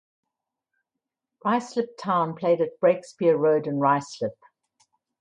[1.45, 4.35] Ruislip Town played at Breakspear Road in Ruislip.